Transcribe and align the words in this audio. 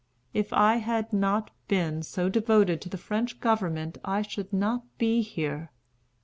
If 0.33 0.51
I 0.51 0.77
had 0.77 1.13
not 1.13 1.51
been 1.67 2.01
so 2.01 2.27
devoted 2.27 2.81
to 2.81 2.89
the 2.89 2.97
French 2.97 3.39
government 3.39 3.99
I 4.03 4.23
should 4.23 4.51
not 4.51 4.81
be 4.97 5.21
here. 5.21 5.69